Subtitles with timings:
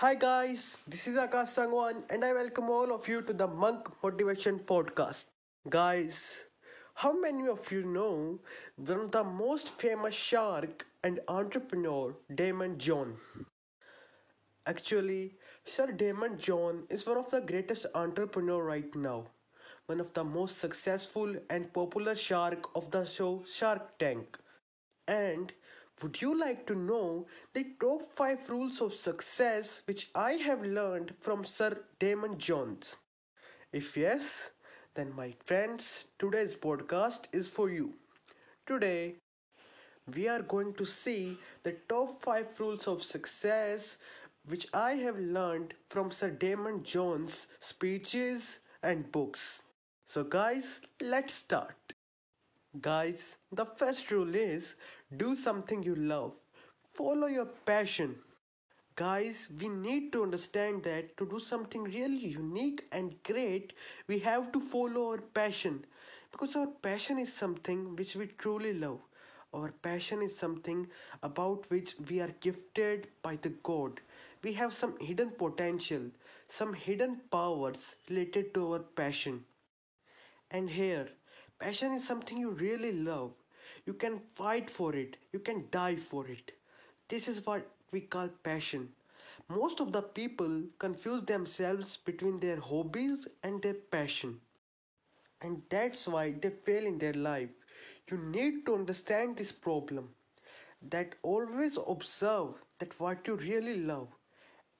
[0.00, 3.88] Hi guys, this is Akash Sangwan and I welcome all of you to the Monk
[4.02, 5.26] Motivation Podcast.
[5.68, 6.44] Guys,
[6.94, 8.38] how many of you know
[8.76, 13.12] one of the most famous shark and entrepreneur, Daymond John?
[14.66, 15.34] Actually,
[15.64, 19.26] Sir Daymond John is one of the greatest entrepreneur right now.
[19.84, 24.38] One of the most successful and popular shark of the show Shark Tank.
[25.06, 25.52] And
[26.02, 31.14] would you like to know the top 5 rules of success which I have learned
[31.20, 32.96] from Sir Daymond Jones?
[33.72, 34.50] If yes,
[34.94, 37.94] then my friends, today's podcast is for you.
[38.66, 39.16] Today,
[40.14, 43.98] we are going to see the top 5 rules of success
[44.46, 49.62] which I have learned from Sir Daymond Jones' speeches and books.
[50.06, 51.92] So, guys, let's start.
[52.78, 54.76] Guys, the first rule is
[55.16, 56.34] do something you love,
[56.92, 58.14] follow your passion.
[58.94, 63.72] Guys, we need to understand that to do something really unique and great,
[64.06, 65.84] we have to follow our passion
[66.30, 69.00] because our passion is something which we truly love.
[69.52, 70.88] Our passion is something
[71.24, 74.00] about which we are gifted by the God.
[74.44, 76.02] We have some hidden potential,
[76.46, 79.44] some hidden powers related to our passion.
[80.50, 81.08] And here,
[81.60, 83.32] Passion is something you really love.
[83.86, 86.52] You can fight for it, you can die for it.
[87.08, 88.88] This is what we call passion.
[89.48, 94.40] Most of the people confuse themselves between their hobbies and their passion.
[95.42, 97.50] And that's why they fail in their life.
[98.10, 100.08] You need to understand this problem.
[100.82, 104.08] That always observe that what you really love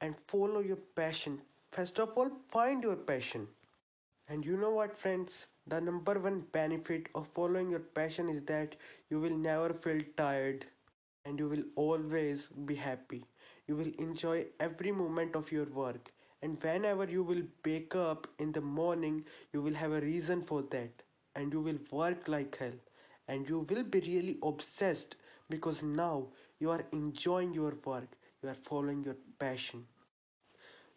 [0.00, 1.42] and follow your passion.
[1.72, 3.48] First of all, find your passion.
[4.30, 5.48] And you know what, friends?
[5.66, 8.76] The number one benefit of following your passion is that
[9.10, 10.64] you will never feel tired
[11.26, 13.26] and you will always be happy.
[13.66, 16.12] You will enjoy every moment of your work.
[16.42, 20.62] And whenever you will wake up in the morning, you will have a reason for
[20.70, 21.02] that.
[21.34, 22.78] And you will work like hell.
[23.28, 25.16] And you will be really obsessed
[25.50, 26.28] because now
[26.58, 28.16] you are enjoying your work.
[28.42, 29.84] You are following your passion.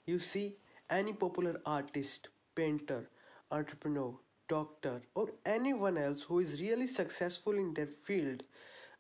[0.06, 0.56] You see,
[0.90, 3.10] any popular artist, painter,
[3.54, 4.14] entrepreneur,
[4.50, 8.44] doctor, or anyone else who is really successful in their field,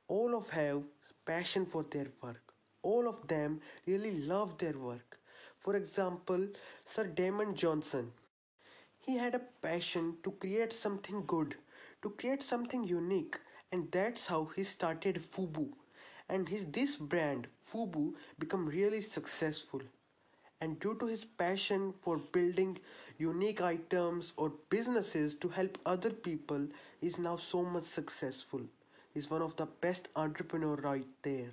[0.07, 0.83] all of have
[1.25, 2.53] passion for their work.
[2.83, 5.19] All of them really love their work.
[5.57, 6.47] For example,
[6.83, 8.11] Sir Daymond Johnson.
[8.99, 11.55] He had a passion to create something good,
[12.03, 13.39] to create something unique,
[13.71, 15.69] and that's how he started Fubu.
[16.29, 19.81] And his this brand, Fubu, become really successful
[20.63, 22.77] and due to his passion for building
[23.17, 26.67] unique items or businesses to help other people
[27.01, 28.61] is now so much successful.
[29.13, 31.51] He's one of the best entrepreneur right there.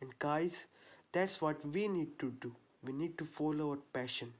[0.00, 0.66] And guys
[1.12, 2.54] that's what we need to do.
[2.82, 4.32] We need to follow our passion.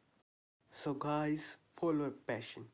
[0.73, 2.65] So guys follow your passion.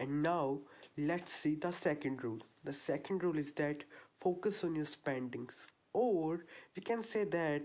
[0.00, 0.58] And now
[0.96, 2.40] let's see the second rule.
[2.64, 3.84] The second rule is that
[4.18, 5.70] focus on your spendings.
[5.92, 7.62] Or we can say that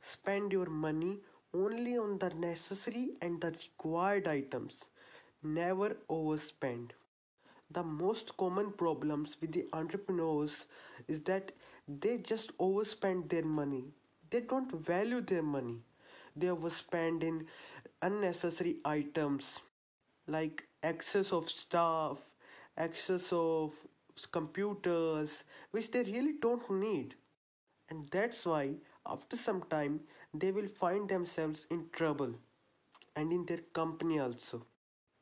[0.00, 1.18] spend your money
[1.54, 4.86] only on the necessary and the required items.
[5.42, 6.90] Never overspend.
[7.70, 10.66] The most common problems with the entrepreneurs
[11.06, 11.52] is that
[11.86, 13.84] they just overspend their money.
[14.30, 15.78] They don't value their money.
[16.36, 17.46] They overspend in
[18.02, 19.60] unnecessary items
[20.26, 22.22] like excess of staff,
[22.76, 23.74] excess of
[24.32, 27.14] computers, which they really don't need.
[27.90, 28.76] And that's why
[29.06, 30.00] after some time
[30.34, 32.34] they will find themselves in trouble
[33.16, 34.64] and in their company also.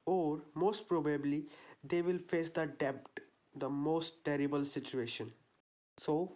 [0.07, 1.47] Or most probably
[1.85, 3.21] they will face the debt
[3.55, 5.33] the most terrible situation.
[5.97, 6.33] So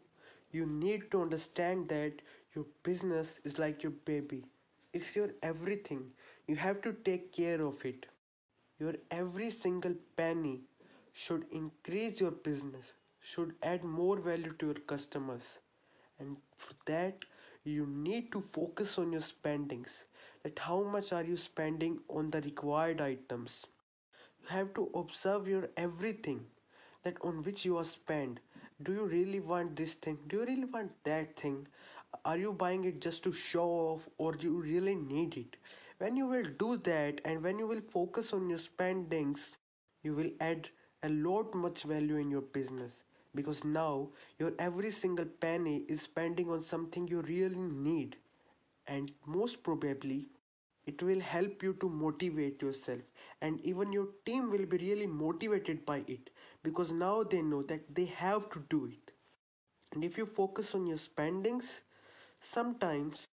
[0.52, 2.22] you need to understand that
[2.54, 4.44] your business is like your baby.
[4.92, 6.12] It's your everything.
[6.48, 8.06] You have to take care of it.
[8.80, 10.62] Your every single penny
[11.12, 15.58] should increase your business should add more value to your customers.
[16.18, 17.24] And for that
[17.64, 20.04] you need to focus on your spendings.
[20.42, 23.66] That how much are you spending on the required items?
[24.42, 26.46] You have to observe your everything
[27.02, 28.40] that on which you are spend.
[28.82, 30.18] Do you really want this thing?
[30.28, 31.66] Do you really want that thing?
[32.24, 35.56] Are you buying it just to show off or do you really need it?
[35.98, 39.56] When you will do that and when you will focus on your spendings
[40.02, 40.68] you will add
[41.02, 43.04] a lot much value in your business
[43.34, 47.56] because now your every single penny is spending on something you really
[47.90, 48.16] need.
[48.86, 50.28] And most probably
[50.86, 53.00] it will help you to motivate yourself.
[53.40, 56.30] And even your team will be really motivated by it
[56.62, 59.12] because now they know that they have to do it.
[59.92, 61.82] And if you focus on your spendings
[62.40, 63.26] sometimes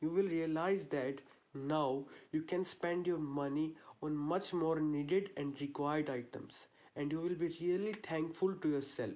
[0.00, 1.20] you will realize that
[1.54, 7.20] now you can spend your money on much more needed and required items and you
[7.20, 9.14] will be really thankful to yourself.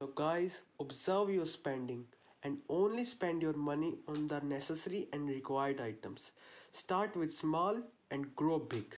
[0.00, 2.04] So, guys, observe your spending
[2.42, 6.32] and only spend your money on the necessary and required items.
[6.72, 7.76] Start with small
[8.10, 8.94] and grow big.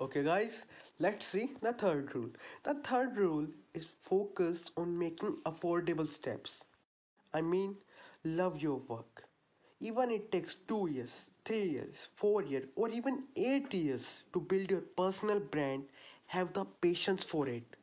[0.00, 0.66] Okay, guys,
[0.98, 2.30] let's see the third rule.
[2.64, 6.64] The third rule is focused on making affordable steps.
[7.32, 7.76] I mean,
[8.24, 9.24] love your work.
[9.80, 14.70] Even it takes 2 years, 3 years, 4 years, or even 8 years to build
[14.70, 15.84] your personal brand,
[16.26, 17.76] have the patience for it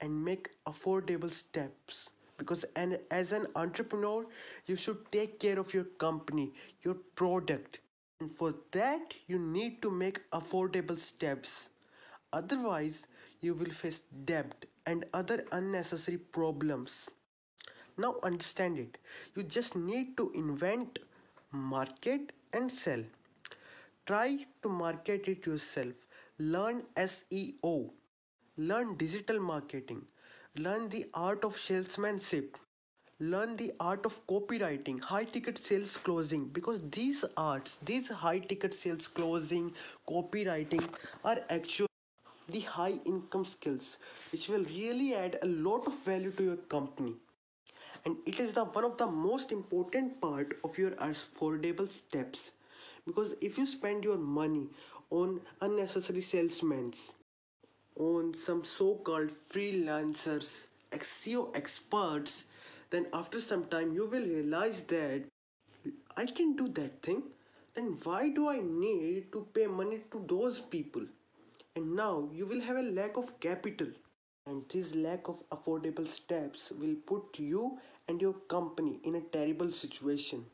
[0.00, 2.10] and make affordable steps.
[2.36, 4.24] Because and as an entrepreneur
[4.66, 6.52] you should take care of your company
[6.82, 7.80] your product.
[8.20, 11.70] And for that you need to make affordable steps.
[12.32, 13.06] Otherwise
[13.40, 17.10] you will face debt and other unnecessary problems.
[17.96, 18.98] Now understand it.
[19.34, 21.00] You just need to invent
[21.52, 23.02] market and sell.
[24.06, 25.94] Try to market it yourself
[26.38, 27.90] learn seo
[28.56, 30.02] learn digital marketing.
[30.56, 32.56] Learn the art of salesmanship.
[33.20, 38.72] Learn the art of copywriting high ticket sales closing because these arts these high ticket
[38.72, 39.72] sales closing
[40.08, 40.88] copywriting
[41.24, 41.88] are actually
[42.48, 43.98] the high income skills
[44.32, 47.14] which will really add a lot of value to your company.
[48.04, 52.52] And it is the one of the most important part of your affordable steps.
[53.06, 54.68] Because if you spend your money
[55.10, 56.92] on unnecessary salesmen
[57.98, 62.44] on some so-called freelancers, SEO experts,
[62.90, 65.24] then after some time you will realize that
[66.16, 67.22] I can do that thing.
[67.74, 71.02] Then why do I need to pay money to those people?
[71.76, 73.88] And now you will have a lack of capital.
[74.46, 77.78] And this lack of affordable steps will put you
[78.08, 80.46] and your company in a terrible situation.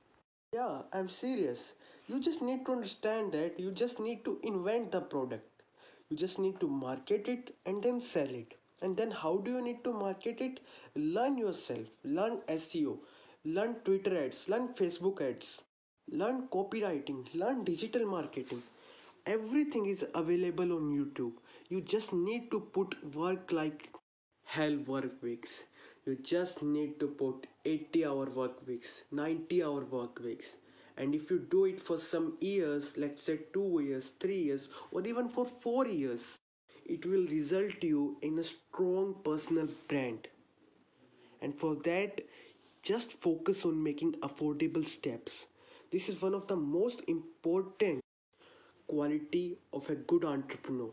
[0.52, 1.72] Yeah, I'm serious.
[2.06, 5.62] You just need to understand that you just need to invent the product.
[6.10, 8.54] You just need to market it and then sell it.
[8.82, 10.60] And then how do you need to market it?
[10.94, 11.86] Learn yourself.
[12.04, 12.98] Learn seo
[13.44, 14.48] learn twitter ads.
[14.50, 15.62] Learn facebook ads.
[16.10, 17.22] Learn copywriting.
[17.34, 18.62] Learn digital marketing.
[19.24, 21.32] Everything is available on youtube.
[21.70, 23.88] You just need to put work like
[24.44, 25.64] hell work weeks.
[26.04, 30.56] You just need to put 80 hour work weeks 90 hour work weeks
[30.96, 35.06] and if you do it for some years let's say two years three years or
[35.06, 36.38] even for four years
[36.86, 40.28] it will result you in a strong personal brand.
[41.40, 42.20] And for that
[42.82, 45.46] just focus on making affordable steps.
[45.90, 48.00] This is one of the most important
[48.86, 50.90] quality of a good entrepreneur.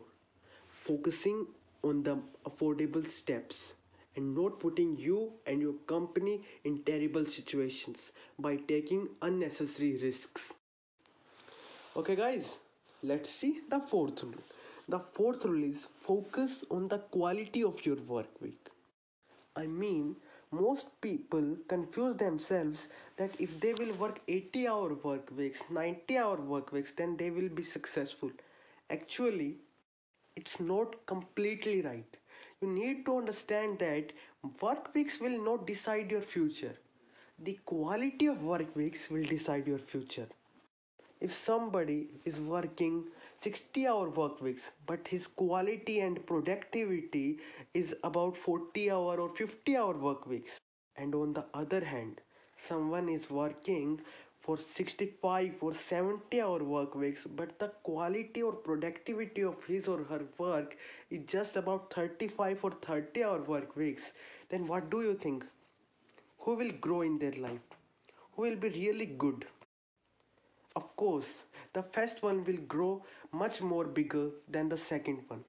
[0.68, 1.46] Focusing
[1.82, 3.74] on the affordable steps
[4.16, 10.54] and not putting you and your company in terrible situations by taking unnecessary risks.
[11.96, 12.58] Okay, guys,
[13.02, 14.42] let's see the fourth rule.
[14.88, 18.68] The fourth rule is focus on the quality of your work week.
[19.56, 20.16] I mean,
[20.50, 26.36] most people confuse themselves that if they will work 80 hour work weeks, 90 hour
[26.36, 28.30] work weeks, then they will be successful.
[28.90, 29.56] Actually,
[30.36, 32.16] it's not completely right
[32.62, 34.12] you need to understand that
[34.60, 36.74] work weeks will not decide your future.
[37.38, 40.28] The quality of work weeks will decide your future.
[41.20, 43.04] If somebody is working
[43.36, 47.38] 60 hour work weeks but his quality and productivity
[47.74, 50.58] is about 40 hour or 50 hour work weeks
[50.96, 52.20] and on the other hand
[52.56, 54.00] someone is working
[54.42, 59.98] for 65 or 70 hour work weeks but the quality or productivity of his or
[60.08, 60.76] her work
[61.10, 64.10] is just about 35 or 30 hour work weeks.
[64.48, 65.46] Then what do you think?
[66.40, 67.78] Who will grow in their life?
[68.32, 69.46] Who will be really good?
[70.74, 75.44] Of course the first one will grow much more bigger than the second one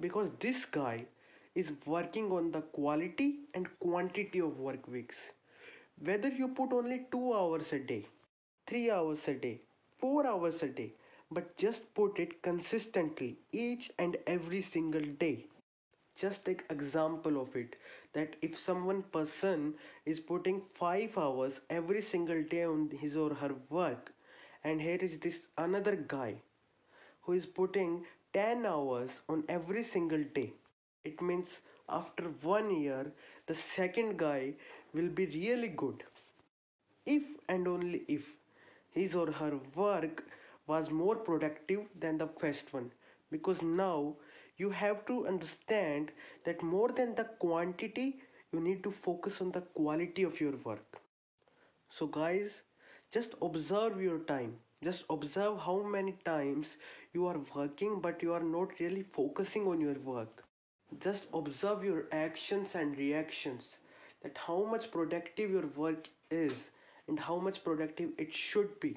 [0.00, 1.04] because this guy
[1.54, 5.18] is working on the quality and quantity of work weeks.
[6.02, 8.06] Whether you put only 2 hours a day
[8.68, 9.60] 3 hours a day,
[9.98, 10.92] 4 hours a day,
[11.30, 15.46] but just put it consistently each and every single day.
[16.14, 17.76] Just take example of it
[18.12, 23.54] that if someone person is putting 5 hours every single day on his or her
[23.70, 24.12] work
[24.64, 26.34] and here is this another guy
[27.22, 30.52] who is putting 10 hours on every single day.
[31.04, 33.12] It means after one year,
[33.46, 34.54] the second guy
[34.92, 36.04] will be really good.
[37.06, 38.37] If and only if
[38.98, 40.24] his or her work
[40.66, 42.90] was more productive than the first one.
[43.30, 44.16] Because now
[44.56, 46.10] you have to understand
[46.44, 48.06] that more than the quantity
[48.52, 51.00] you need to focus on the quality of your work.
[51.90, 52.62] So guys
[53.10, 54.56] just observe your time.
[54.82, 56.76] Just observe how many times
[57.12, 60.44] you are working but you are not really focusing on your work.
[61.00, 63.78] Just observe your actions and reactions
[64.22, 66.70] that how much productive your work is
[67.08, 68.96] and how much productive it should be.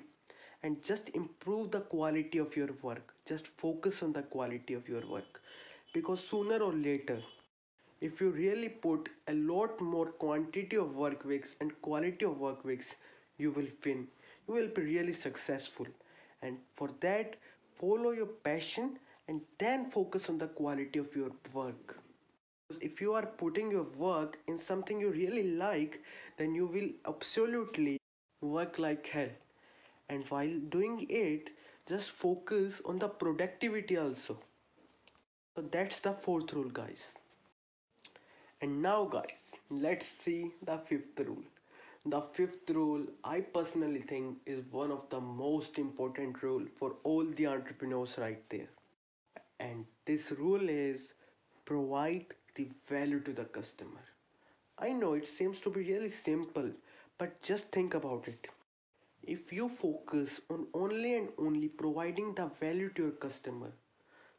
[0.63, 3.13] And just improve the quality of your work.
[3.25, 5.41] Just focus on the quality of your work.
[5.94, 7.22] Because sooner or later
[8.01, 12.65] if you really put a lot more quantity of work weeks and quality of work
[12.65, 12.96] weeks
[13.38, 14.08] you will win.
[14.48, 15.86] You will be really successful.
[16.41, 17.36] And for that
[17.75, 22.00] follow your passion and then focus on the quality of your work
[22.90, 26.02] if you are putting your work in something you really like
[26.38, 27.98] then you will absolutely
[28.42, 29.34] work like hell
[30.10, 31.50] and while doing it
[31.88, 34.38] just focus on the productivity also
[35.56, 37.16] so that's the fourth rule guys
[38.62, 41.44] and now guys, let's see the fifth rule.
[42.06, 47.26] The fifth rule I personally think is one of the most important rule for all
[47.26, 48.70] the entrepreneurs right there.
[49.60, 51.14] And this rule is
[51.66, 54.03] provide the value to the customer.
[54.77, 56.72] I know it seems to be really simple,
[57.17, 58.48] but just think about it.
[59.24, 63.72] If you focus on only and only providing the value to your customer,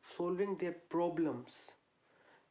[0.07, 1.57] solving their problems,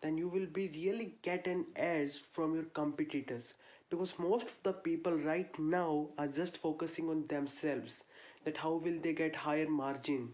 [0.01, 3.53] then you will be really get an edge from your competitors
[3.89, 8.03] because most of the people right now are just focusing on themselves
[8.43, 10.33] that how will they get higher margin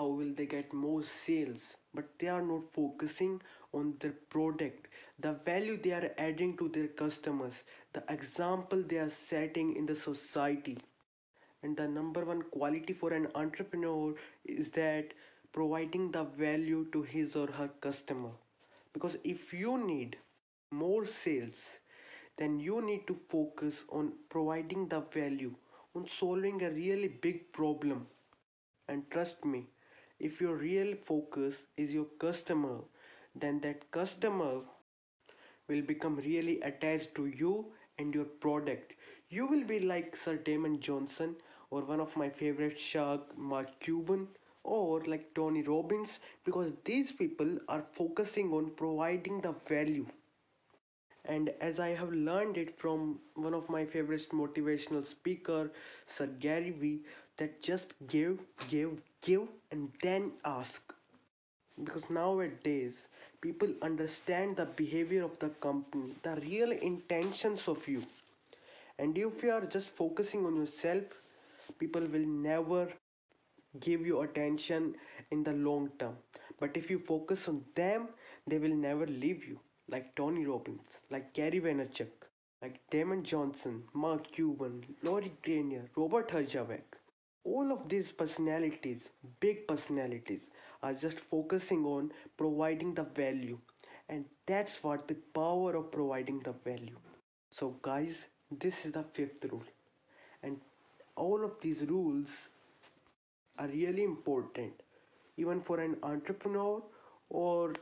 [0.00, 1.62] how will they get more sales
[1.94, 3.40] but they are not focusing
[3.74, 4.88] on their product.
[5.18, 9.94] The value they are adding to their customers the example they are setting in the
[9.94, 10.78] society.
[11.62, 14.14] And the number one quality for an entrepreneur
[14.44, 15.12] is that
[15.52, 18.30] providing the value to his or her customer.
[18.94, 20.16] Because if you need
[20.70, 21.78] more sales
[22.38, 25.54] then you need to focus on providing the value
[25.94, 28.06] on solving a really big problem.
[28.88, 29.66] And trust me
[30.20, 32.76] if your real focus is your customer
[33.34, 34.52] then that customer
[35.68, 37.52] will become really attached to you
[37.98, 38.92] and your product
[39.36, 41.34] you will be like sir daymond johnson
[41.70, 44.26] or one of my favorite shark mark cuban
[44.62, 50.04] or like Tony Robbins because these people are focusing on providing the value.
[51.24, 55.70] And as I have learned it from one of my favorite motivational speaker,
[56.06, 57.00] Sir Gary Vee,
[57.36, 60.92] that just give, give, give, and then ask.
[61.82, 63.08] Because nowadays
[63.40, 68.02] people understand the behavior of the company, the real intentions of you.
[68.98, 71.04] And if you are just focusing on yourself,
[71.78, 72.88] people will never
[73.80, 74.94] give you attention
[75.30, 76.16] in the long term
[76.60, 78.08] but if you focus on them
[78.46, 79.58] they will never leave you
[79.92, 82.26] like tony robbins like gary vaynerchuk
[82.62, 84.74] like daymond johnson mark cuban
[85.08, 86.96] lori greiner robert herjavec.
[87.52, 89.08] All of these personalities
[89.44, 90.50] big personalities
[90.82, 93.58] are just focusing on providing the value.
[94.08, 96.98] And that's what the power of providing the value.
[97.50, 98.26] So guys
[98.64, 99.64] this is the fifth rule.
[100.42, 100.60] And
[101.16, 102.48] all of these rules
[103.58, 104.82] are really important
[105.36, 106.82] even for an entrepreneur
[107.30, 107.72] or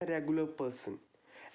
[0.00, 0.98] a regular person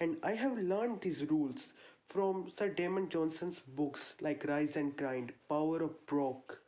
[0.00, 1.72] and i have learned these rules
[2.14, 6.60] from sir daymond johnson's books like rise and grind power of broke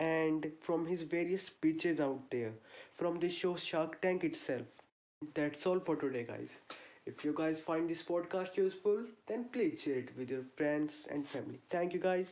[0.00, 2.52] and from his various speeches out there
[2.92, 4.66] from the show shark tank itself.
[5.34, 6.60] That's all for today guys.
[7.06, 11.26] If you guys find this podcast useful then please share it with your friends and
[11.26, 11.60] family.
[11.70, 12.30] Thank you guys